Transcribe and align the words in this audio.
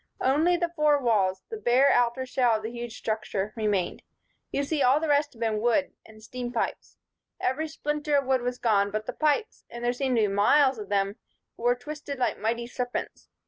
Only 0.21 0.57
the 0.57 0.73
four 0.75 0.97
walls, 0.99 1.43
the 1.49 1.57
bare 1.57 1.91
outer 1.93 2.25
shell 2.25 2.55
of 2.55 2.63
the 2.63 2.71
huge 2.71 2.97
structure, 2.97 3.53
remained. 3.55 4.01
You 4.51 4.63
see, 4.63 4.81
all 4.81 4.99
the 4.99 5.07
rest 5.07 5.35
of 5.35 5.41
it 5.43 5.45
had 5.45 5.51
been 5.53 5.61
wood 5.61 5.93
and 6.07 6.23
steam 6.23 6.51
pipes. 6.51 6.97
Every 7.39 7.67
splinter 7.67 8.15
of 8.15 8.25
wood 8.25 8.41
was 8.41 8.57
gone; 8.57 8.89
but 8.89 9.05
the 9.05 9.13
pipes, 9.13 9.63
and 9.69 9.85
there 9.85 9.93
seemed 9.93 10.15
to 10.17 10.23
be 10.23 10.27
miles 10.27 10.79
of 10.79 10.89
them, 10.89 11.17
were 11.55 11.75
twisted 11.75 12.17
like 12.17 12.39
mighty 12.39 12.65
serpents. 12.65 13.29